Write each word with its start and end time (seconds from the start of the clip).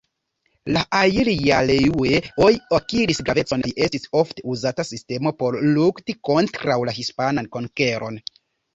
La 0.77 0.81
ajljareŭe-oj 0.99 2.47
akiris 2.79 3.21
gravecon 3.29 3.67
kaj 3.69 3.75
estis 3.91 4.09
ofte-uzata 4.23 4.89
sistemo 4.91 5.37
por 5.45 5.63
lukti 5.79 6.19
kontraŭ 6.33 6.83
la 6.91 7.01
hispanan 7.01 7.57
konkeron. 7.59 8.25